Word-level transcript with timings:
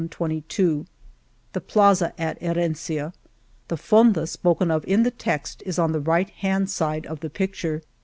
121 0.01 0.87
The 1.53 1.61
plaza 1.61 2.19
at 2.19 2.41
Herencia. 2.41 3.13
The 3.67 3.77
fonda 3.77 4.25
spoken 4.25 4.71
of 4.71 4.83
in 4.87 5.03
the 5.03 5.11
text 5.11 5.61
is 5.63 5.77
on 5.77 5.91
the 5.91 5.99
right 5.99 6.31
hand 6.31 6.71
side 6.71 7.05
of 7.05 7.19
the 7.19 7.29
picture. 7.29 7.83